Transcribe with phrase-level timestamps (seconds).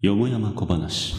[0.00, 1.16] よもやま小話。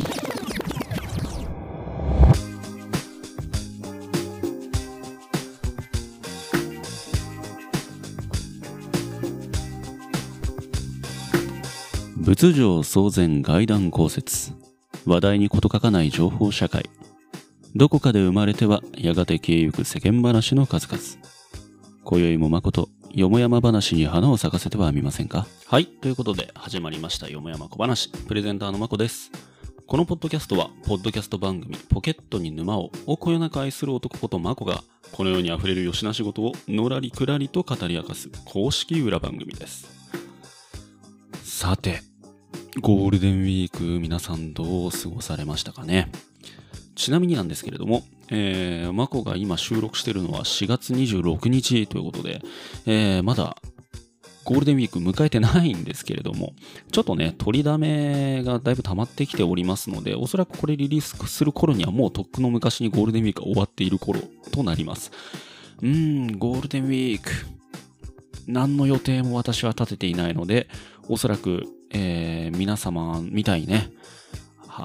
[12.22, 14.54] 仏上創前外談公説
[15.06, 16.90] 話題に事欠かない情報社会
[17.76, 21.04] どこかで生まれてはやがて消えゆく世間話の数々
[22.06, 25.46] 今宵も誠よもやま話に花を咲かせてはみませんか？
[25.68, 25.86] はい。
[25.86, 28.10] ということで始まりましたよもやま小話。
[28.10, 29.30] プレゼンターのまこです。
[29.86, 39.86] このポッドキャストは、ポッドキャスト番組、ポケットに沼を、をこよなく愛する男ことまこが、この世に溢れる吉な仕事を、のらりくらりと語り明かす、公式裏番組です。
[41.44, 42.02] さて、
[42.82, 46.12] ゴールデンウィーク、皆さんどう過ごされましたかね？
[46.96, 52.42] ちなみになんですけれども、えー、まこが今収録しているのは4月26日ということで、
[52.86, 53.58] えー、まだ
[54.44, 56.54] ゴールデンウィーク迎えてないんですけれども、
[56.92, 64.20] ちょっとね、取りだめがだいぶ溜まってきておりますので、おそらくこれリリースする頃にはもうとっくの昔にゴールデンウィークが終わっている頃
[64.52, 65.12] となります。
[65.82, 67.32] うーん、ゴールデンウィーク。
[68.46, 70.68] 何の予定も私は立てていないので、
[71.08, 73.92] おそらく、えー、皆様みたいにね、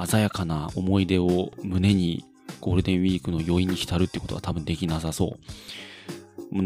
[0.06, 2.24] 鮮やかな思い出を胸に
[2.60, 5.38] ゴールデンウィークの余韻に浸るってことは多分できなさそう。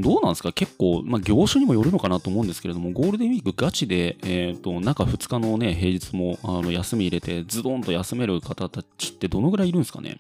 [0.01, 0.53] どうなんですか？
[0.53, 10.19] 結構、まあ、業種にもよるのかなと思うんですけれども、ゴールデンウィークガチで、えっ、と、中2日のね、平日も、あの、休み入れて、ズドンと休める方たちってどのぐらいいるんですかね？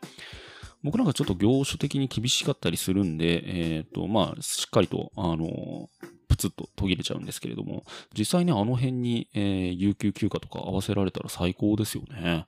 [0.82, 5.88] 僕なんかちょっと業種的に厳しかったりするんで、えっ、と、まあ、しっかりと、あの、
[6.32, 7.84] プツッと途切れちゃうんですけれども、
[8.16, 12.46] 実際ね、あの辺に、えー、有給休暇とか合わせられたら最高ですよね。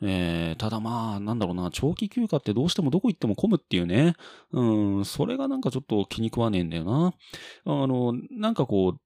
[0.00, 4.14] えー、ただまあ、なんだろうな、長期休暇ってどうしてもどこ行っても混むっていうね。
[4.52, 7.12] うん、それがなんかちょっと気に食わねえんだよな。
[7.66, 9.00] あの、なんかこう、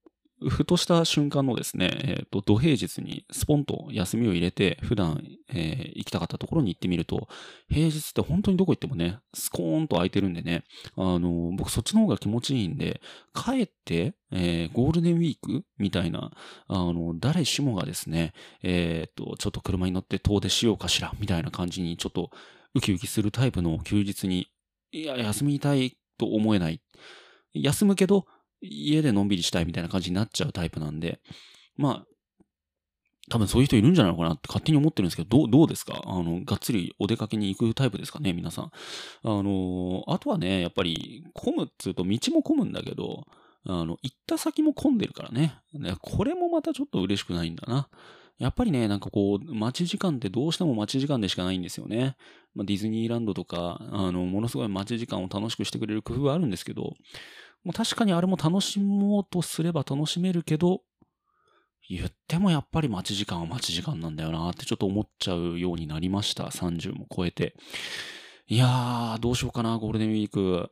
[0.48, 7.28] ふとした瞬間のですね、えっ、ー、と、土平日にスポンと休みを入れて、普段、えー、行きたかったところに行ってみると、
[7.68, 10.64] 平日って本当にどこ行ってもね、スコーンと空いてるんでね、
[10.96, 13.00] あの、僕そっちの方が気持ちいいんで、
[13.34, 16.32] 帰って、えー、ゴールデンウィークみたいな、
[16.68, 18.32] あの、誰しもがですね、
[18.62, 22.30] えっ、と、ちょっと車に乗って遠出しようかしら、みたいな感じに、ちょっと
[22.74, 24.48] ウキウキするタイプの休日に、
[24.92, 26.80] いや、休みたいと思えない。
[27.54, 28.26] 休むけど、
[28.62, 31.20] 家でのんびりしたいみたいな感じになっちゃうタイプなんで、
[31.76, 32.06] まあ、
[33.30, 36.02] 多分そういう人いるんじゃないのかなって勝手に思ってるんですけど、どう、どうですか？
[36.04, 38.64] あの、がっつりお出かけに行くタイプですかね皆さん。
[38.64, 38.70] あ
[39.24, 43.24] の、あとはね、やっぱり、混むっつうと道も混むんだけど、
[43.64, 45.54] あの、行った先も混んでるからね。
[46.00, 47.88] これもまたちょっと嬉しくないんだな。
[48.38, 52.16] やっぱりね、なんかこう、待ち時間ってどうしても待ち時間でしかないんですよね。
[52.54, 56.96] まあ、ディズニーランドとか、あの、ものすごい待ち時間を楽しくしてくれる工夫はあるんですけど、
[57.64, 60.82] もう確かにあれも楽しもうとすれば楽しめるけど、
[61.88, 66.44] 言ってもやっぱり待ち時間は待ち時間なんだよなってちょっと思っちゃうようになりました。
[66.44, 67.54] 30も超えて。
[68.46, 70.70] いやー、どうしようかな、ゴールデンウィーク。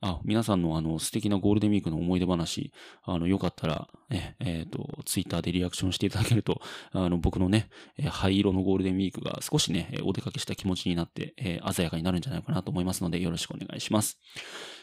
[0.00, 2.72] あ、皆さんのあの素敵なゴールデンウィークの思い出話、
[3.02, 6.60] あの、よかったら、え、えっ、ー、と、ツイッターでリアクションしていただけると、
[6.92, 7.68] あの、僕のね、
[8.08, 14.18] 灰色のゴールデンウィークが少しね、お出かけした気持ちになって、えー、鮮やかになるんじゃないかなと思いますので、よろしくお願いします。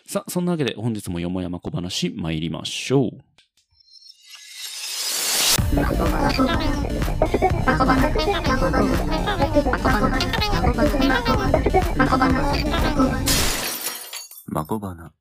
[0.06, 3.12] さあ、そんなわけで本日もよもやま小話参りましょう。
[14.56, 15.12] まこばな。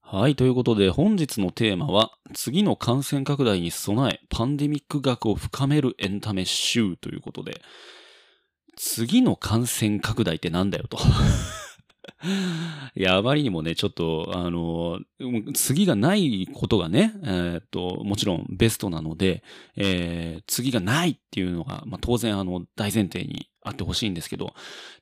[0.00, 0.34] はい。
[0.34, 7.62] ということで、本日のテーマは、次の感染拡大に備え、パンデミック学を深めるエンタメ集ということで、
[8.76, 10.98] 次の感染拡大ってなんだよと。
[12.96, 14.98] いや、あまりにもね、ちょっと、あの、
[15.54, 19.44] 次がないことがね、えー、っと、もちろんベストなので、
[19.76, 24.54] えー、次がないっていうのが、まあ、当然、あの、大前提にあってほしいんですけど、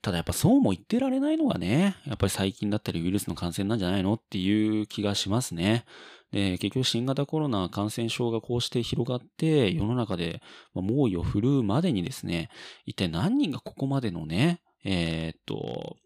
[0.02, 5.84] ただやっぱそうも言ってられないのがね、やっぱり最近だったりウイルスの感染なんじゃないのっていう気がしますね。
[6.32, 10.42] で、結局新型コロナ感染症がこうして広がって世の中で
[10.74, 12.50] 猛威を振るうまでにですね、
[12.84, 15.96] 一体何人がここまでのね、えー、っと、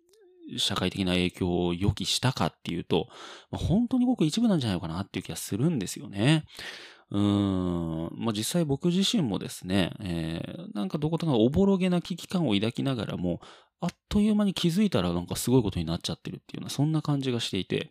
[0.59, 3.09] 社会的な影響を予期したかっていうと、
[3.53, 6.45] 本当にごく一部なんじゃないかなっていう気がするんですよね。
[7.11, 8.11] うん。
[8.17, 13.41] まあ、実際僕自身もですね、えー、なんかどことかおぼろげな危機感を抱きながらも、
[13.81, 17.91] あっという間に気づいたらなんかすごいことになっちゃってるっていうような、そんな感じがしていて、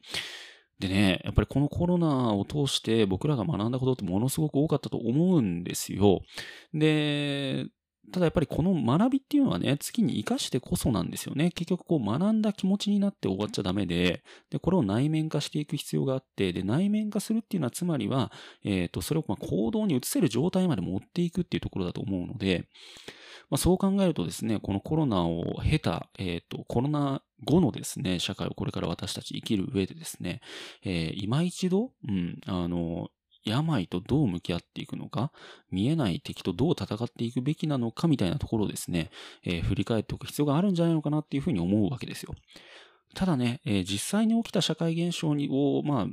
[0.80, 6.22] でね、やっぱりこのコロナを通して僕らが学んだことってものすごく多かったと思うんですよ。
[6.74, 7.66] で、
[8.12, 11.52] ただやっぱりこの学びっていうのはね、次に活かしてこそなんですよね。
[11.52, 18.32] 結局こう学んだ気持ちになって終わっちゃダメで、で、これを内面化していく必要があって、で、内面化するっていうのはつまりは、
[18.64, 22.68] えっ、ー、と、それをま行動に移せる状態まで持っていくっていうところだと思うので、
[23.50, 30.42] まあ、そう考えるとですね、このコロナを経た、えっ、ー、と、コロナ後のですね、社会をこれから私たち生きる上でですね、
[30.84, 33.10] えー、今一度、うん、あの、
[33.50, 35.32] 病とどう向き合っていくのか、
[35.72, 39.10] 見えない敵とどう戦っていくべきなのかみたいなところをですね、
[39.44, 42.34] えー、振り返っておく必要があるんじゃないのかなっていうふうに思うわけですよ。
[43.16, 46.08] ただね、えー、実際に起きた社会現象にを、まあ、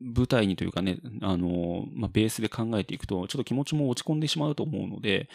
[0.00, 5.28] 舞台にというかね、あの、まあ、ベースで考えていくと、ちょっと気持ちも落ち込んでしまうと思うので、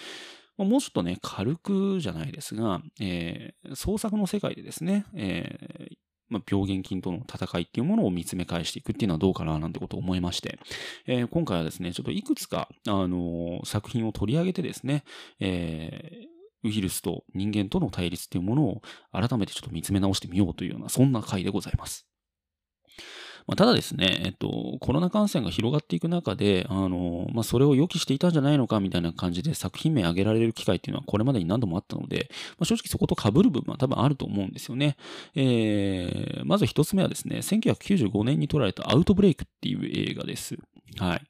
[0.57, 5.97] まあ、もうちょっとね、軽くじゃないですが、えー、創作の世界でですね、えー、
[6.29, 10.59] まあ、病原菌との戦いっていうものを見つめ返していくっていうのはどうかななんてことを思いまして、
[11.05, 15.03] えー、今回はですね、ちょっといくつか、あのー、作品を取り上げてですね、
[15.39, 18.81] えー、ウイルスと人間との対立っていうものを
[19.11, 22.07] 改めてちょっと見つめ直してみようというような、そんな回でございます。
[23.47, 34.97] まあ、ただですね、えっと、コロナ感染が広がっていく中で、あの、まあ、それを予期していたんじゃないのかみたいな感じで作品名挙げられる機会っていうのはこれまでに何度もあったので、まあ、正直そこと被る部分は多分あると思うんですよね。
[35.35, 40.57] えー、まず一つ目はですね、1995年に撮られたアウトブレイクっていう映画です。
[40.97, 41.21] はい。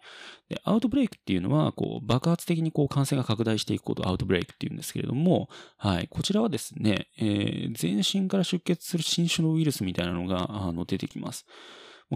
[0.49, 6.07] で、アウトブレイクっていうのは、こう、爆発的にこう、感染が拡大していくことをアウトブレイクっていうんですけれども、はい。
[6.07, 11.45] こちらはですね、えー、全身から出血する新種のウイルスみたいなのが、あの、出てきます。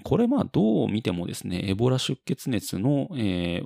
[0.01, 3.63] これまあどう見てもですね、エボラ出血熱の、え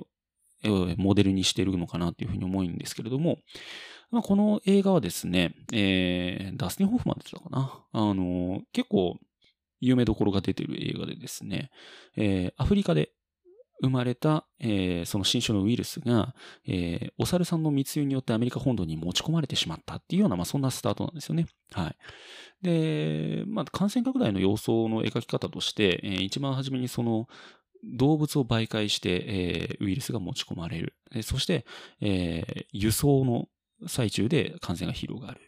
[0.62, 3.38] ー、モデルにしているのかなというふうに思うんですけれども、
[4.10, 7.84] まあ、この映画はですね、えー、ダスティン・ホフマンって言ったかな。
[7.92, 9.18] あのー、結構
[9.80, 11.70] 有名どころが出てる映画でですね、
[12.16, 13.10] えー、アフリカで
[13.84, 16.34] 生まれた、えー、その新種のウイルスが、
[16.66, 21.46] えー、お猿さんの密輸によってアメリカ本土に持ち込まれてしまったっていうような、まあ、そんなスタートなんですよね。
[21.72, 21.96] はい。
[22.62, 27.28] で、まあ、感染拡大の様相の描き方として、えー、一番初めにその、
[27.84, 31.22] 動物を媒介して、えー、ウイルスが持ち込まれるえ。
[31.22, 31.64] そして、
[32.00, 33.48] えー、輸送の
[33.88, 35.40] 最中で感染が広がる。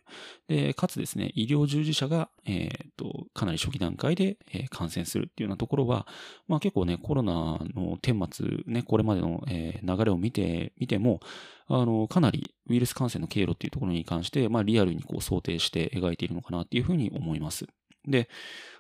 [0.48, 6.06] で、かつですね、医療従事者が、えっ、と、かなり初期段階で、え、感染するっていうようなところは、
[6.48, 7.32] まあ結構ね、コロナ
[7.74, 11.20] の顛末、ね、これまでの、え、流れを見て、見ても、
[11.68, 17.66] あの、かなりウイルス感染の経路っていうところに関して、まあリアルにこう想定して描いているのかなっていうふうに思います。
[18.06, 18.28] で、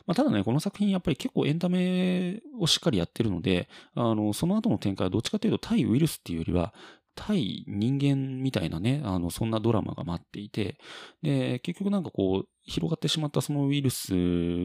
[0.06, 6.72] まあ、ただね、この作品やっぱり結構エンタメをしっかりやってるので、あの、その後の展開はどっちかというと対ウイルスっていうよりは、
[7.16, 10.78] 対人間みたいなね、あの、そんなドラマが待っていて、
[11.22, 14.14] で、結局なんかこう、広がってしまったそのウイルス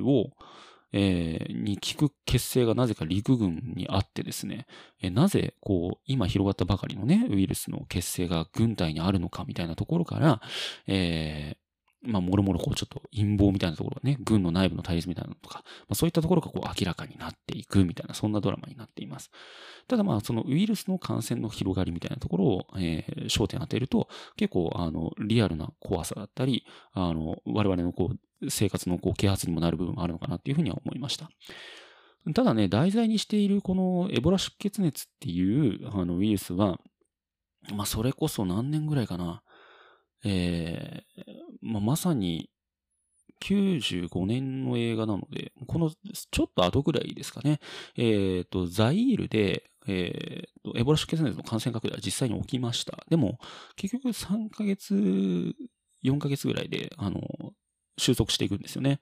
[0.01, 0.30] を、
[0.94, 4.68] えー、に効く血清がなぜか陸軍にあってですね、
[5.01, 10.42] えー、なぜ、こう、今広がったばかりのね、ウイルスの血清が軍隊にあるのかみたいなところから、
[10.88, 11.56] え
[12.03, 19.30] まあ、もろもろこうちょっと陰謀みたいなところがね、軍の内部の対立みたいなのとか、まあ、そういったところがこう明らかになっていくみたいな、そんなドラマになっています。
[19.88, 28.12] ただまあ、そのウイルスの感染の広がりみたいなところを、えー、焦点当てると、結構、あの、リアルな怖さだったり、あの、我々のこ
[28.42, 31.30] う、生活のこう、啓発にもなる部分もあるのかなっていうふうには思いました。
[32.36, 36.80] ただね、題材にしているこのエボラ出血熱っていうあのウイルスは、
[37.74, 39.42] まあそれこそ何年ぐらいかな。
[40.23, 41.23] えー、
[41.62, 42.50] まあ、まさに
[43.41, 47.59] 95年の映画なので、このちょっと後ぐらいですかね。
[47.97, 53.03] えっ、ー、と、ザイールで、えっ、ー、と、エボラ出血熱の感染拡大は実際に起きました。
[53.10, 53.39] でも、
[53.75, 54.93] 結局3ヶ月、
[56.03, 57.22] 4ヶ月ぐらいで、あの、
[57.98, 59.00] 収束していくんですよね。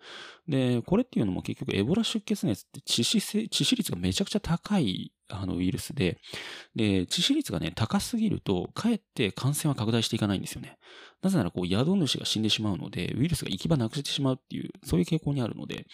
[0.47, 6.17] で、これっていうのも結局エボラ出血熱って致死致死率がめちゃくちゃ高いあのウイルスで、
[6.75, 10.77] で、致死率がね、高すぎると、かえって感染は拡大していかないんですよね。
[11.21, 15.85] なぜなら、こう、宿主が死んでしまうので、ウイルスが行き場なくしてしまうっていう、そういう傾向にあるので、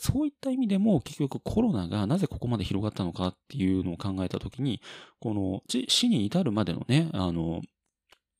[0.00, 4.80] そういった意味でも、結局コロナがなぜここまで広がったのかっていうのを考えたときに、
[5.20, 7.60] この、死に至るまでのね、あの、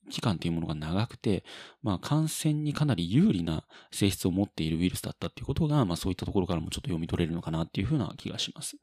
[0.09, 1.43] 期間というものが長くて、
[1.81, 8.77] まあ、感染にかなり有利な性質を持っているウイルスだったっていうことが、まあ、そういったところからもちょっと読み取れるのかなっていうふうな気がします。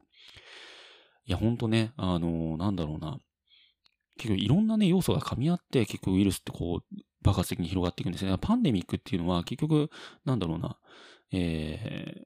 [1.25, 3.19] いや、ほんとね、あのー、なんだろうな。
[4.17, 8.35] 結構いろんなね、要素が噛み合って、結局ウイルスってこう、爆発的に広がっていくんですね。
[8.39, 9.89] パンデミックっていうのは結局、
[10.25, 10.77] なんだろうな、
[11.31, 12.23] え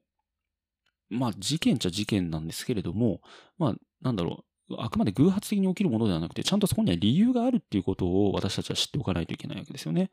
[1.12, 3.20] ー、まあ事件っちゃ事件なんですけれども、
[3.58, 4.44] まあなんだろう、
[4.78, 10.10] あくまで偶発的に起きるものではなくて、ちゃんとそこには理由があるっていうことを私たちは知っておかないといけないわけですよね。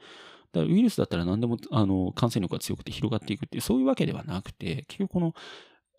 [0.51, 5.33] だからウイルスだったら何でも、あの、感染力が強くて広がっていくっていう、そういうわけではなくて、結局この、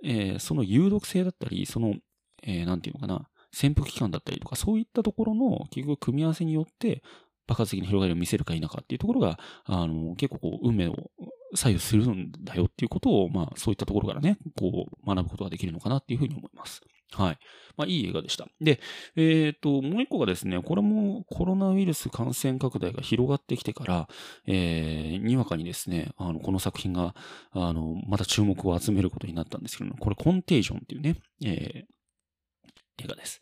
[0.05, 1.95] えー、その有毒性だったり、その、
[2.43, 7.03] えー、なんていうのかな、潜伏期間だったりとか、そういったところの結局組み合わせによって、
[7.47, 11.11] 爆発的な広がりを見せるか否かっていうところが、あの、結構こう、運命を
[11.55, 16.81] 左右するんだよっていうことを、まあ、そういったところからね、こう、学ぶことができるのかなっていうふうに思います。
[17.15, 17.39] はい。
[17.77, 18.47] まあ、いい映画でした。
[18.61, 18.81] で、
[19.17, 24.09] えっ、ー、と、もう一個がですね、これもコロナウイルス感染拡大が広がってきてから、
[24.47, 27.15] えー、にわかにですね、あの、この作品が、
[27.53, 31.94] あの、また注目を集めることになったんですけども、これコンテージョンっていうね、えー、
[33.03, 33.41] 映画です。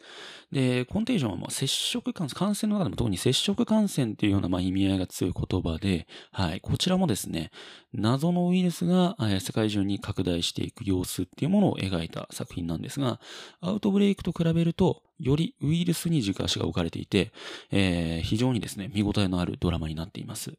[0.51, 7.51] で、コンテージョンはまあ接触感染、感染の中でも特に接触感染っていうようなまあ意味合いが強い言葉で、はい、こちらもですね、
[7.93, 13.21] 謎のウイルスが世界中に拡大していく様子っていうものを描いた作品なんですが、
[13.61, 17.33] アウトブレイクと比べると、よりウイルスに軸足が置かれていて、
[17.71, 20.55] えー、非常にですね、見応えのあるドラマになっています。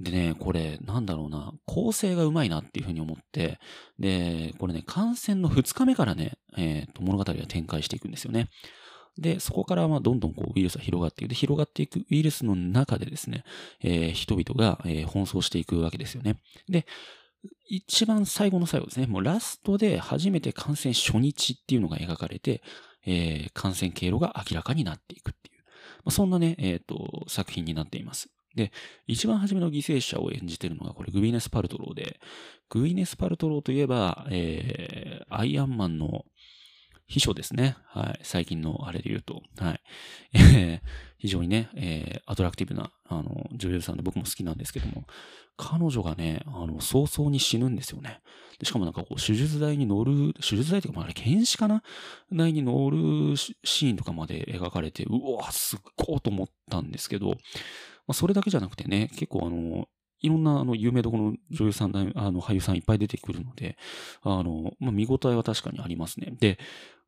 [0.00, 3.58] でね、これ、なんだろうな、構成がうまいなっていうふうに思って、
[3.98, 8.48] で、これね、感染の2日目からね、え、ー、と、物語が展開していくんですよね。
[9.16, 11.30] で、そこからまあどんどんこうウイルスが広がっていく。
[11.30, 13.44] で、広がっていくウイルスの中でですね、
[13.80, 16.40] えー、人々が、えー、奔走していくわけですよね。
[16.68, 16.86] で、
[17.68, 22.62] 一番最後の最後ですね、もうラストで初めて感染初日っていうのが描かれて、
[23.06, 25.62] えー、感染経路が明らかになっていくっていう。
[25.98, 28.33] まあ、そんなね、えっ、と、作品になっています。
[28.54, 28.72] で、
[29.06, 32.20] 一番初めの犠牲者を演じてるのが、これ、グイネス・パルトローで、
[32.68, 36.24] グイネス・パルトローといえば、えー、アイアンマンの
[37.06, 37.76] 秘書ですね。
[37.86, 38.20] はい。
[38.22, 39.42] 最近のあれで言うと。
[39.58, 39.80] はい。
[40.34, 40.80] えー、
[41.18, 45.04] 非常にね、えー、アトラクティブな、あの、女優さんで僕も好きなんですけども、
[45.56, 48.20] 彼女がね、あの、早々に死ぬんですよね。
[48.58, 51.82] でしかもなんかこう、手術台に乗る、手術台というか、まあ、あれ、検視かな？
[52.32, 57.36] 台に乗るシーンとかまで描かれて、うわ、すっごーと思ったんですけど、
[58.06, 59.88] まあ、それだけじゃなくてね、結構あの、
[60.20, 63.76] いろんなあの有名どころの女優さん、あの俳優さんいっぱい出てくるので、
[64.22, 66.34] あの、まあ、見応えは確かにありますね。
[66.38, 66.58] で、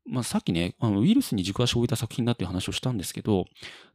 [0.09, 3.47] まあ、さっきね、あのウイルスに軸足を置いた作品だっていう話をしたんですけど、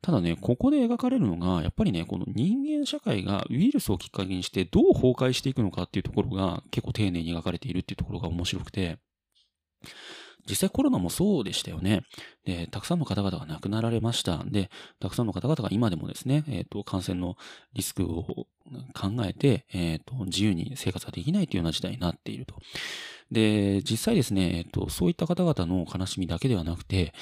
[0.02, 8.98] ただね、ここで描かれるのが、やっぱりね、この人間社会がウイルスをきっかけにしてどう崩壊していくのかっていうところが結構丁寧に描かれているっていうところが面白くて、
[10.50, 12.02] 実際コロナもそうでしたよね。
[12.46, 14.44] で、たくさんの方々が亡くなられました。
[14.46, 14.70] で、
[15.00, 17.38] たくさんの方々が今でもですね、えっ、ー、と、感染の
[17.74, 18.48] リスクを
[18.94, 22.56] 考えて、えっ、ー、と、自由に生活ができないというような時代になっていると。
[23.32, 27.14] で、実際ですね、えっ、ー、と、そういった方々の悲しみだけではなくて、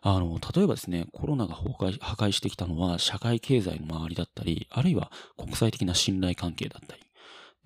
[0.00, 7.02] あの、例えばですね、コロナが崩壊、破壊してきたのは社会経済の周りだったり、あるいは国際的な信頼関係だったり、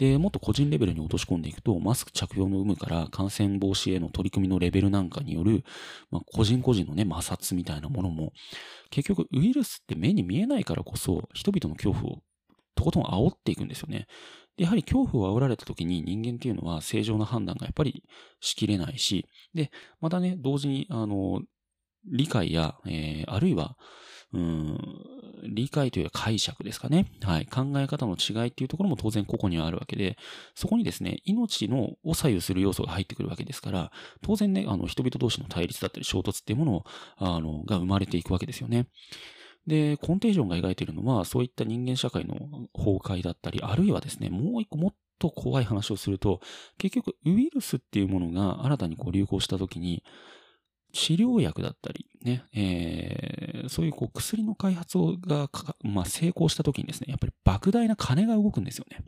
[0.02, 5.62] で、もっと個人レベルに落とし込んでいくと、マスク着用の有無から感染防止への取り組みのレベルなんかによる、
[6.10, 8.32] まあ、個人個人のね、摩擦みたいなものも、
[8.90, 12.22] 結局ウイルスって目に見えないからこそ、人々の恐怖を
[12.74, 14.08] とことん煽っていくんですよね。
[14.56, 18.02] で、やはり恐怖を煽られた時に人間っていうのは正常な判断がやっぱり
[18.40, 21.42] しきれないし、で、またね、同時に、あの、
[22.10, 23.76] 理解や、えー、あるいは、
[24.32, 24.78] うん、
[25.42, 27.10] 理解というか解釈ですかね。
[27.22, 27.46] はい。
[27.46, 30.16] 考え方の違いっていうところも当然個々にはあるわけで、
[30.54, 36.84] そこにですね、命のを左右する要素が入ってくるわけですから、当然ね、あの、人々同士の対立だったり衝突っていうものを、
[37.16, 38.86] あの、が生まれていくわけですよね。
[39.66, 42.34] で、コンテージョンが描いているのは、そういった人間社会の
[42.74, 46.40] 崩壊だったり、あるいはですね、もう一個もっと怖い話をすると、
[46.78, 50.02] 結局、ウイルスっていうものが新たにこう流行した時に、
[50.92, 53.31] 治療薬だったり、ね、え、
[53.72, 55.48] そういうこう薬の開発が
[55.82, 59.02] まあ、成功した時にですね、やっぱり莫大な金が動くんですよね。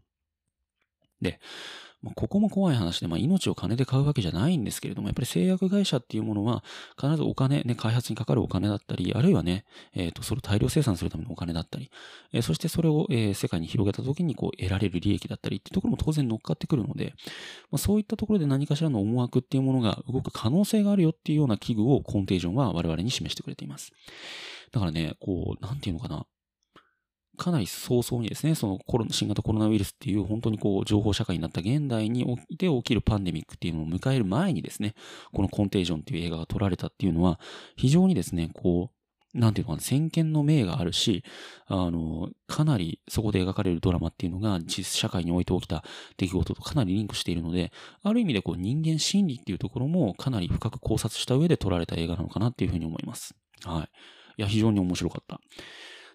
[1.20, 1.38] で、
[2.04, 6.62] まあ、ここも怖い話で、まあ、命を金で買うわけじゃないんですけれども、やっぱり製薬会社っていうものは、
[7.00, 11.90] 必ずお金、ね、開発にかかるお金だったり、あるいはね、えっ、ー、と、それを大量生産するためのお金だったり、
[12.34, 17.14] えー、そしてそれを、えー、世界に広げた時に、こう、得られる利益だったりっていうところも当然乗っかってくるので、
[17.70, 23.92] まあ、そういったところで何かしらの思惑っていうものが動く可能性があるよっていうような器具をコンテージョンは我々に示してくれています。
[24.72, 26.26] だからね、こう、なんていうのかな。
[27.36, 34.94] かなり早々にですね、そのコロ新型コロナウイルスっていう本当にこう情報社会になった現代において起きるパンデミックっていうのを迎える前にですね、
[35.32, 37.40] このコンテージョンっていう映画が撮られたっていうのは、
[37.76, 41.24] 非常にですね、こう、なんていうのかな、先見の明があるし、
[41.66, 45.82] あの、かなりそこで描かれるドラマっていうのが実社会において起きた
[46.16, 47.72] 出来事とかなりリンクしているので、
[48.02, 53.34] ある意味でこう人間心理っていうところもかなり深く考察した上で撮られた映画なのかなっていうふうに思います。
[53.64, 53.88] は
[54.36, 54.40] い。
[54.40, 55.40] いや、非常に面白かった。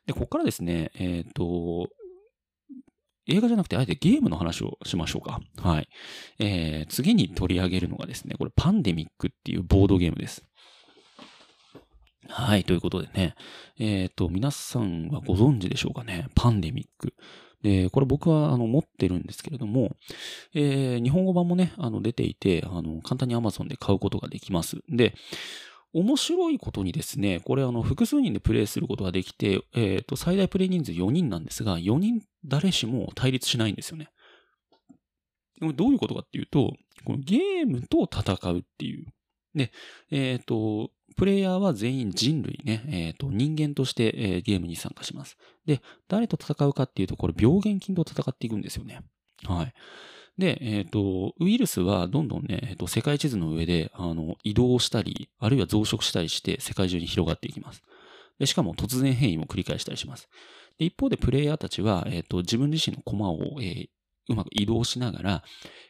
[0.05, 1.89] で、ここからですね、えっ、ー、と、
[3.27, 5.39] 映画じゃなくて、あえてゲームの話をしましょうか。
[5.57, 5.87] はい。
[6.39, 10.43] えー、次に取り上げるのがですね、これパンデミックっていうボードゲームです。
[12.27, 13.35] はい、ということでね、
[13.79, 17.13] えっ、ー、と、皆さんはご存知でしょうかね、パンデミック。
[17.61, 19.91] で、これ僕はあの持ってるんですけれども、
[20.53, 24.77] えー、日本語版もね、あの出ていて、あの、簡単に Amazon で買うことができます。
[24.89, 25.13] で、
[25.93, 34.09] 面白いことにですね、これあの複数人でプレイすることができて、えっ、ー、と、最大プレイ人数4人なんですが、4人誰しも対立しないんですよね。
[35.75, 39.07] どういうことかっていうと、このゲームと戦うっていう。
[39.55, 39.71] で、
[40.11, 45.37] えっ、ー、と、プレイヤーは全員人類ね、えっ、ー、と、人間として、えー、ゲームに参加します。
[45.65, 49.01] で、誰と戦うかっていうと、これ病原菌と戦っていくんですよね。
[49.43, 49.73] はい。
[50.39, 57.83] で、えっ、ー、と、ウイルスはどんどんね、えっ、と、世界地図の上で、あの、移動したり、あるいは増殖したりして世界中に広がっていきます。
[58.39, 60.29] で、しかも突然変異も繰り返したりします。
[60.77, 63.87] で、一方でプレイヤーたちは、えっ、と、自分自身の駒を、えー、
[64.29, 65.43] うまく移動しながら、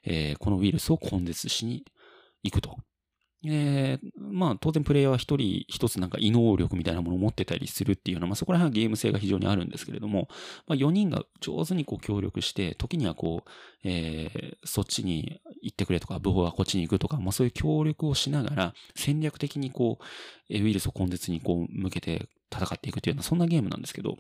[0.03, 1.85] えー、このウイルスを根絶しに
[2.41, 2.75] 行くと。
[3.45, 10.27] えー、まあ当然プレイヤーは一人一つなんか異能力みたいなものを持ってたりするっていうのは、まあそこら辺はゲーム性が非常にあるんですけれども、
[10.67, 13.49] まあ4人が上手にこう協力して、時にはこう、
[13.85, 24.17] えー、そっちに行ってくれとか、武法はこっちに行くとか、まあそういう協力をしながら、戦略的にこう、ウイルスを根絶にこう向けて戦っていくっていうような、そんなゲームなんですけど、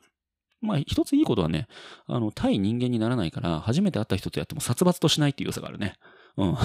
[0.61, 1.67] まあ、一ついいことはね、
[2.05, 5.95] あの、対人間にならないから、初めて会った人とやっても殺伐としないっていう良さがあるね。
[6.37, 6.57] うん。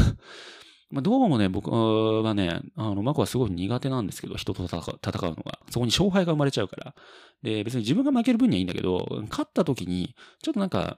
[0.95, 5.59] まあ、どうもね、僕はね、あの、マコはすごい苦手なんですけど、人と戦うのが。
[5.69, 6.95] そこに勝敗が生まれちゃうから。
[7.43, 10.97] で、別に自分が負ける分にはいいんだけど、勝った時に、ちょっとなんか、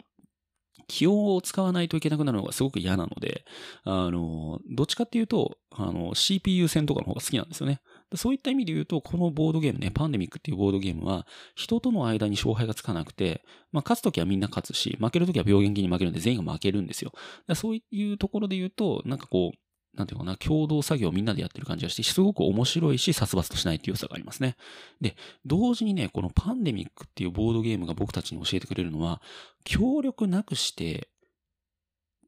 [0.86, 3.46] 気を使わないといけなくなるのがすごく嫌なので、
[3.84, 7.80] あの、どっちかっていうと、あの、CPU 戦とかの方が好きなんですよね。
[8.14, 17.12] そういった意味で言うと、このボードゲームね、パンデミックっていうボードゲームは、人との間に勝敗がつかなくて、まあ、勝つときはみんな勝つし、負けるときは病原菌に負けるんで全員が負けるんですよ。
[17.54, 19.58] そういうところで言うと、なんかこう、
[19.96, 24.56] なんていうかな、共同作業をみんなでやってる感じがして、すごく面白いし、殺伐としないっていう良さがありますね。
[25.00, 29.22] で、同時にね、このパンデミックっていうボードゲームが僕たちに教えてくれるのは、
[29.64, 31.08] 協力なくして、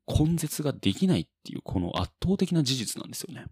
[0.08, 3.46] 根絶ができないっていう、この圧倒的な事実なんですよね。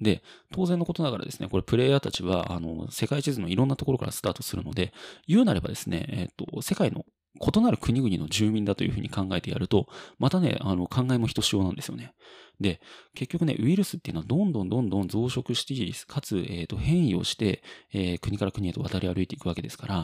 [0.00, 4.92] で、当然のことながらですね、これプレイヤーたちは、あの、世界地図のいろんなところからスタートするので、
[5.28, 7.04] 言うなればですね、えっ、と、世界の
[7.40, 9.88] 異なる国々の住民だというふうに考えてやると、
[10.18, 12.12] またね、あの、考えもひとしおなんですよね。
[12.60, 12.80] で、
[13.14, 15.74] 結局ね、ウイルスっていうのはどんどんどんどん増殖して、
[16.06, 17.62] かつ、えっ、ー、と、変異をして、
[17.92, 19.94] えー、国から国へと渡り歩いていくわけですから、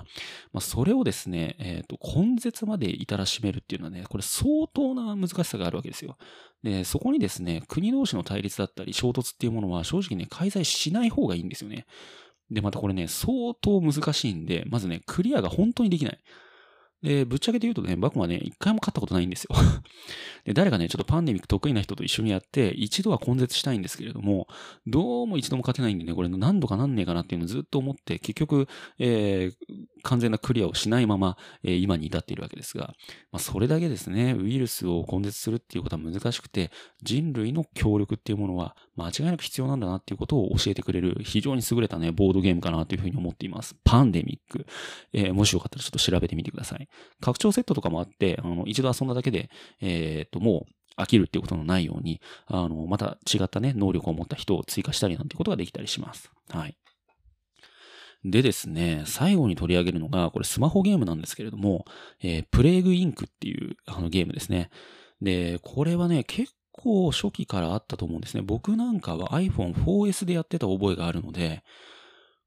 [0.52, 6.16] まあ、それをですね、えっ、ー、と、根絶まで至らしめるっていうのはね、これ相当な難しさがあるわけですよ。
[6.64, 11.86] で、そこにですね、国同士の対立だったり衝突っていうものは正直ね、開催しない方がいいんですよね。
[12.50, 16.18] で、またこれね、相当難しいんで、まずね、クリアが本当にできない。
[17.02, 19.56] で、ぶっちゃけて言うとね、バクはね、一回も勝ったことないんですよ。
[20.44, 24.48] で、誰かね、ちょっとパンデミック得意な人と一緒にやって、一度は根絶したいんですけれども、
[24.86, 32.94] どうも一度も勝てないんでね、これ何度かなんねえかなっていうのをずっと思って、結局、えー、完全なクリアをしないまま、えー、今に至っているわけですが、
[33.32, 36.70] まあ、それだけですね、ウイルスを根絶するっていうことは難しくて、
[37.02, 43.76] 人類の協力っていうものは間違いなく必要なんだなっていうことを教えてくれる非常に優れたね、ボードゲームかなというふうに思っています。
[43.84, 44.66] パンデミック。
[45.12, 46.88] えー、もしよかったらちょっと調べてみてください。
[47.20, 50.66] 拡張セットとかもあって、あの、一度遊んだだけで、えっ、と、も
[50.98, 56.30] う飽きるっていうことのないように、あの、また違ったね、能力を持った人を追加したりなんてことができたりします。
[56.48, 56.76] はい。
[58.22, 61.86] でですね、最後に取り上げるのが、これスマホゲームなんですけれども、
[62.22, 64.70] えー、プレイグインクっていうあのゲームですね。
[65.22, 68.42] で、これはね、結構初期からあったと思うんですね。
[68.42, 71.62] 僕なんかは iPhone 4S でやってた覚えがあるので、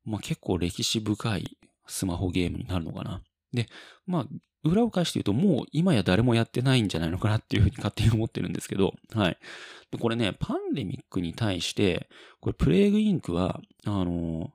[0.06, 3.22] まあ結構歴史深いスマホゲームになるのかな。
[3.54, 3.67] で、
[4.08, 4.28] まあ、
[4.63, 9.38] 裏を返して言うと、もう今や誰もやってないんじゃないのかなっていうふうに勝手に思ってるんですけど、はい。
[9.91, 14.52] で、これね、パンデミックに対して、これプレイグインクは、あの、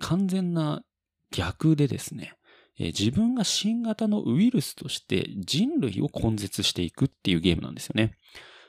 [0.00, 0.84] 完全な
[1.30, 2.34] 逆でですね、
[2.78, 8.18] え自分が新型のウイルスとして人類を根絶していくっていうゲームなんですよね。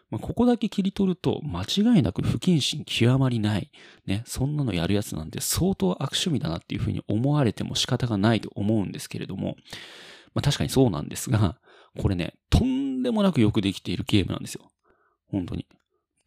[0.10, 3.72] まあ、ここだけ切り取ると間違いなく不謹慎極まりない。
[4.06, 9.58] ね、そんなのやるやつなんて相当悪趣味だなっていうふうに思われても仕方がないと思うんですけれども、
[10.34, 11.58] まあ、確かにそうなんですが、
[12.00, 14.72] これね、とんでもなくよくできているゲームなんですよ。
[15.30, 15.66] 本当に。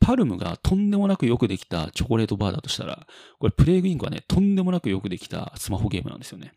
[0.01, 3.07] パルムがとんでもなくよくできたチョコレートバーだとしたら、
[3.39, 6.53] これプレイグインクはね、とんでもなくよくできたスマホゲームなんですよね。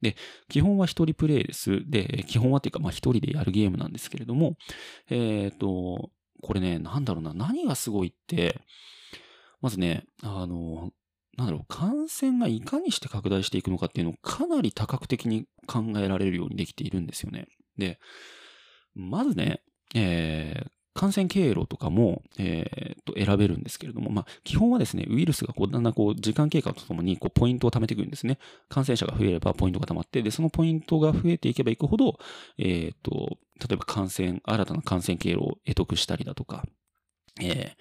[0.00, 0.16] で、
[0.48, 1.82] 基本は一人プレイです。
[1.88, 4.56] で、基本はっていうか、まあ一人でやるゲームなんですけれども、
[5.10, 6.10] えっ、ー、と、
[6.44, 8.60] これね、なんだろうな、何がすごいって、
[9.62, 10.92] まずね、あの、
[11.38, 17.46] なんだろう、感染がいかにして拡大していくのかっていうのをかなり多角的に考えられるようにできているんですよね。
[17.78, 17.98] で、
[18.94, 19.62] まずね、
[19.94, 28.38] えー、感染経路とかも、えー、と選べるんですけれども、まあ、基本はですね、ウイルスがこうだんだんこう時間経過とともにこうポイントを貯めていくんですね。
[28.68, 32.18] 感染者が増えればポイントが貯まって、で、そのポイントが増えていけばいくほど、
[32.58, 36.64] えっ、ー、と、例えば感染、新たな感染経路を得得したりだとか、
[37.40, 37.74] えー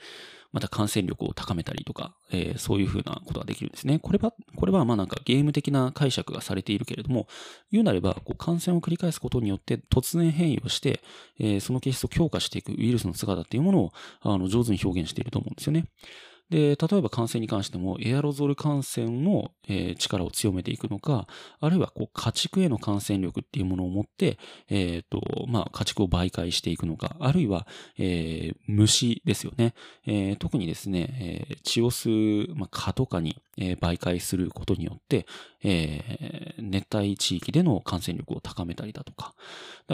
[0.54, 4.00] また感染力を高めたりとか、えー、そういうふうなことができるんですね。
[4.00, 7.28] これは、これはまあなんかゲーム的な解釈がされているけれども、
[7.72, 11.02] 言うなれば、こう感染を繰り返すことによって突然変異をして、
[11.40, 15.86] えー、その形質を強化していくウイルスの姿っていうものを、あの、上手に表現していると思うんですよね。
[16.54, 21.26] で、例えば感染に関しても、エアロゾル感染の、えー、力を強めていくのか、
[21.60, 24.38] あるいはこう家畜への感染力っていうものを持って、
[24.70, 27.66] えっ、ー、と、まあ、家畜を媒介していくのか、あるいは、
[27.98, 29.74] えー、虫ですよね。
[30.06, 35.26] えー、特にですね、えー、血を吸う、まあ、蚊とかに、えー、媒介することによって、
[35.64, 39.26] えー、熱帯地域での感染力を高めたりだとか。
[39.26, 39.36] だか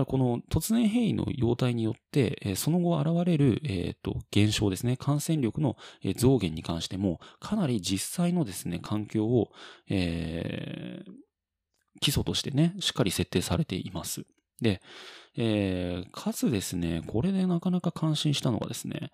[0.01, 5.77] らこの突然変異の様態によって、えー、その後現れる、えっ、ー、と、現象ですね、感染力の
[6.17, 9.51] 増減に関しても、かなり実際のですね、環境を、
[9.89, 11.11] えー、
[11.99, 14.25] 基礎としてね、しっかり設定されています。
[14.61, 14.81] で、
[15.37, 19.11] えー、かつですね、これでなかなか感心したのがですね、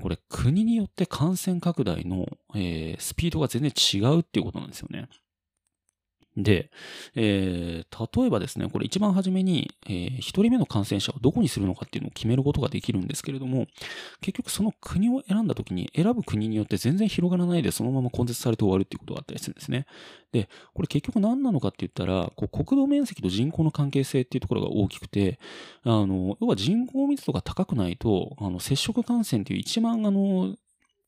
[0.00, 5.08] これ国によって感染拡大の、えー、スピードが全然違うっていうことなんですよね。
[6.36, 6.70] で、
[7.14, 13.66] えー、例えばですね、これ一番初めに、えー、一人目の感染者をどこにするのかっていうのを決めることができるんですけれども、
[14.20, 19.86] 結局その国を選んだ時に選ぶ国によって全然広がらないでそのまま根絶されて終わるっていうことがあったりするんですね。
[20.32, 25.38] で、これ結局何なのかって言ったら、こう国土面積と人口の関係性っていうところが大きくて、
[25.84, 30.56] あの、要は人口密度が高くないと、あの、接触感染っていう一番あの、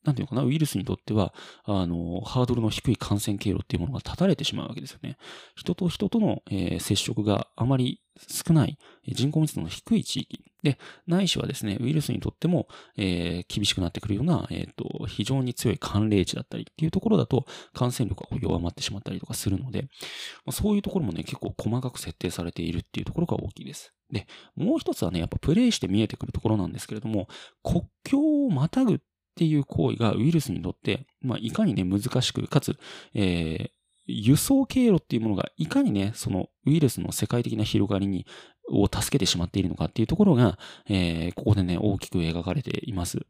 [0.04, 5.16] なんていうのかな、ウイルスにとっては、あの、ハードルの低い感染経路っていうものが断たれてしまうわけですよね。
[5.56, 19.82] 人と人との、えー、接触があまり少ない、人口密度の低い地域で、ないしはですね、ウイルスにとっても、えー、厳しくなってくるような、えっ、ー、と、非常に強い寒冷地だったりっていうところだと、感染力が弱まってしまったりとかするので、
[20.44, 23.92] まあ、そういうところもね、結構細かく設定されているっていうところが大きいです。
[24.10, 27.28] で、もう一つはね、やっぱプレイして見えてくるところなんですけれども、
[27.62, 28.98] 国境をまたぐっ
[29.34, 32.76] っていう行為がウイルスにとって、まあ、いかにね、難しく、かつ、
[33.14, 33.70] えー、
[34.06, 38.26] 輸送経路っていうものがいかにね、そのウイルスの世界的な広がりに、
[38.70, 43.26] を助けてしまっているのかっていうところが、えー、ここでね、大きく描かれています。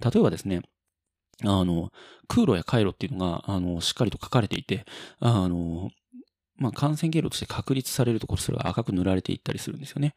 [0.00, 0.62] 例えばですね、
[1.42, 1.90] あの、
[2.28, 4.86] 空路や回路っていうのが、あの、しっかりと書かれていて、
[5.18, 5.90] あの、
[6.56, 10.14] まあ、感染経路として確立されるところ、それが赤く塗られていったりするんですよね。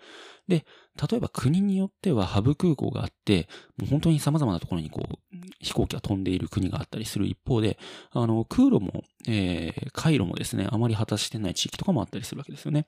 [0.48, 0.66] で、
[1.10, 3.48] 例えば国によってはハブ空港があって、
[3.78, 5.16] もう本当に様々なところにこう、
[5.60, 7.80] 飛行機が飛んでいる国があったりする一方で、
[8.12, 12.88] あの、空路も、えー、回路もですね、あまり果たしてない地域とかもあったりするわけですよね。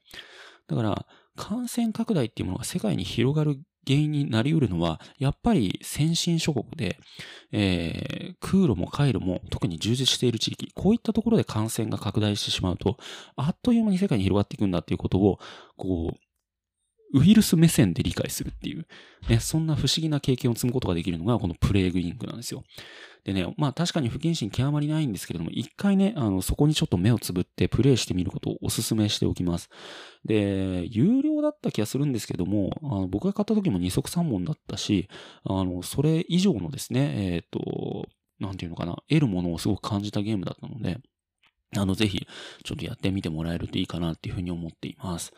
[0.68, 6.98] だから、感染拡大っていうものが世界に広がる原因になり得るのは、やっぱり先進諸国で、
[7.52, 12.98] えー、空路も回路も特に充実している地域、こういったところで感染が拡大してしまうと、
[13.36, 15.39] あっという間に世界に広がっていくんだっていうことを、
[15.78, 16.29] こう、
[17.13, 18.86] ウイルス目線で理解するっていう、
[19.28, 22.63] ね、そんな不思議な経験を積むことができるのがこのプレイグインクなんですよ。
[23.24, 29.69] でね、まあ確かに不謹慎極まりないんですけれども、一回ね、あの、そこにちょっと目をつぶってプレイしてみることをお勧めしておきます。
[30.24, 35.10] で、有料だった気がするんですけども、あの僕が買った時も二足三本だったし、
[35.43, 38.08] あの、それ以上のですね、えっ、ー、と、
[38.39, 41.00] なんていうのかな、得るものをすごく感じたゲームだったので、
[41.76, 42.26] あの、ぜひ、
[42.63, 45.34] ちょっとやってみてもらえるといいかなっていうふうに思っています。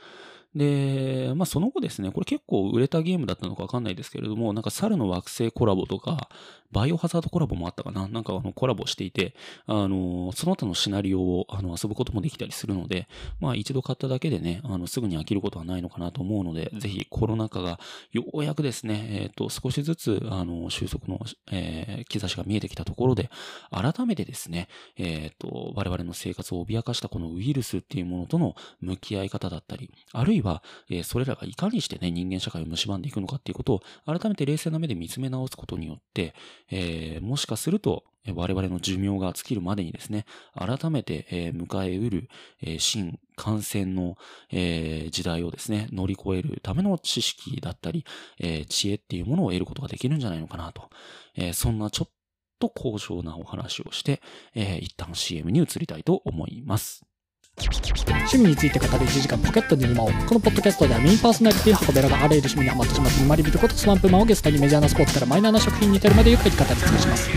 [0.56, 6.30] で、まあその後ですね、これ結構売れたゲームだったのかわかんないですけれども、なんか猿の惑星コラボとか、
[6.72, 8.08] バイオハザードコラボもあったかな？
[8.08, 13.08] なんかあのコラボしていて、あの、その他のシナリオをあの遊ぶこともできたりするので、
[13.40, 17.80] まあ一度買っただけでね、あのすぐに飽きることはないのかなと思うので、ぜひコロナ禍が
[18.12, 21.20] ようやくですね、えっ、ー、と、少しずつあの収束の、
[21.52, 23.30] えー、兆しが見えてきたところで、
[23.72, 36.34] 改めてですね、えっ、ー、と、我々の生活を脅かしたこのウイルスっていうものとの向き合い方だったり、あるいは、えそれらがいかにしてね、人間社会を蝕んでいくのかっていうことを改めて冷静な目で見つめ直すことによって、
[36.72, 38.04] えー、もしかすると、
[38.36, 42.30] 我々の寿命が尽きるまでにですね、改めて、えー、迎えうる、
[42.62, 44.16] えー、新感染の、
[44.52, 48.06] えー、時代をですね、乗り越えるための知識だったり、
[48.40, 50.90] え知恵っていうものを得ることができるんじゃないのかなと。
[51.36, 52.12] えそんなちょっ
[52.60, 54.22] と高尚なお話をして、
[54.54, 57.11] え一旦 CM に移りたいと思います。
[57.58, 67.30] 趣味について語る1時間ポケットに沼をこのポッドキャストではメインパーソナリティ箱べらがあらゆる趣味にハマってしまって沼り人ことスワンプマンをゲストにメジャーなスポーツからマイナーな食品に至るまでゆっくり語り尽くします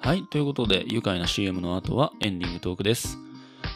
[0.00, 0.24] はい。
[0.30, 3.18] ということで、愉快な CM の後はエンディングトークです。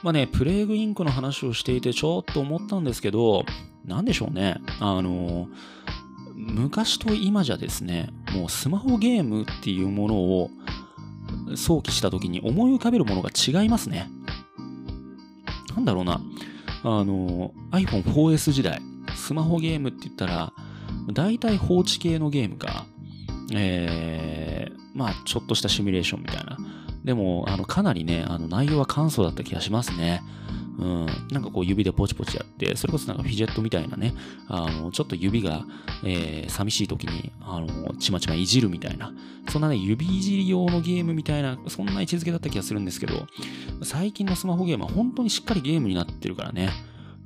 [0.02, 3.44] まあね、プレイグインクの話をしていてちょっと思ったんですけど、
[3.84, 4.56] なんでしょうね。
[4.80, 5.81] あのー
[6.34, 10.50] 昔と今じゃですね、もうスマホゲームっていうものを
[11.56, 14.08] 想起した時に思い浮かべるものが違いますね。
[15.74, 16.20] なんだろうな、
[16.84, 18.80] あの、iPhone4S 時代、
[19.14, 20.52] スマホゲームって言ったら、
[21.12, 22.86] 大体放置系のゲームか、
[23.52, 26.58] えー、まあ、ちょっとしたシミュレーションみたいな。
[27.04, 30.22] でも、あの、かなりね、あの、内容は簡素だった気がしますね。
[30.78, 34.14] うん、なんかこう指でポチポチやって、それこそなんかフィジェットみたいなね、
[34.48, 35.64] あの、ちょっと指が、
[36.04, 39.12] えー、寂しい時に、あの、ちまちまいじるみたいな、
[39.48, 43.26] そんなね、指いじり用のゲームみたいな、そんな位置づけだった気がするんですけど、
[43.82, 46.70] 最近のスマホゲームは本当にしっかりゲームになってるからね。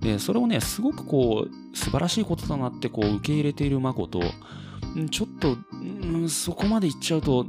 [0.00, 4.22] で、それをね、すごくこう、素晴らしいことだなってこう、受け入れているマコと、
[5.10, 7.46] ちょっと、うん、そこまでいっちゃうと、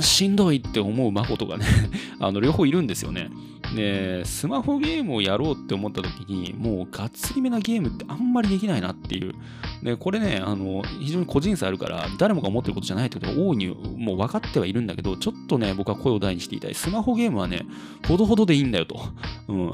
[0.00, 1.64] しんどいって思うマコとかね
[2.20, 3.30] あの、両方いるんですよね。
[3.74, 9.34] で、スマホゲームをやろうって思った時に、もうがっつりめなゲームってあんまりできないなっていう。
[9.82, 16.74] で、これね、あの、非常に個人差あるから、誰もが思ってることじゃないってことは大いにもう分かってはいるんだけど、ちょっとね、僕は声を大にしていたい。
[16.74, 17.66] スマホゲームはね、
[18.06, 19.00] ほどほどでいいんだよと。
[19.48, 19.72] うん。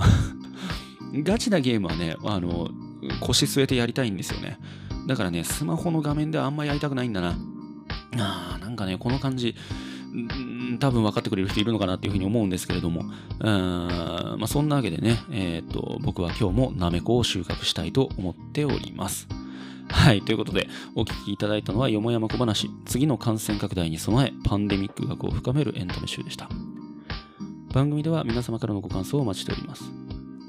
[1.23, 2.71] ガチなゲームはね、あの、
[3.21, 4.59] 腰据えてやりたいんですよね。
[5.07, 7.37] だからね、スマホの画面ではあんまりやりたくないんだな。
[8.17, 9.55] あー、なんかね、この感じ、
[10.79, 13.03] 多分分かってくれる人いるのかなっていうふうに思うんですけれども、
[13.41, 19.27] まあ、そんなわけでね、えー、と、僕は今日もナメコを収穫したいと思っております。
[19.89, 20.23] はい。
[20.23, 26.49] ということで、お聞きいただいたのは、よもやま小話、次の感染拡大に備え、パンデミック学を深めるエンタメ集でした。
[27.73, 29.85] 番組では皆様からのご感想をお待ちしております。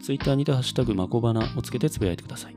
[0.03, 2.55] ツイッターにてハッシュタグまこばなをつけてつぶやいてください。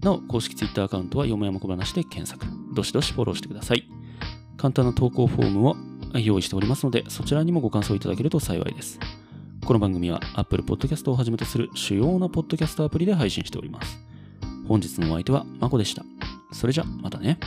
[0.00, 2.46] なお、公式ツイッターアカウントはよもやま小話で検索。
[2.72, 3.88] どしどしフォローしてください。
[4.56, 5.76] 簡単な投稿フォームを
[6.24, 8.98] 用意しておりますので、そちらにもご感想いただけると幸いです。
[9.64, 13.98] この番組は Apple Podcast をはじめとする主要なポッドキャストアプリで配信しております。
[14.68, 16.04] 本日のお相手はまこでした。
[16.52, 17.38] それじゃ、またね。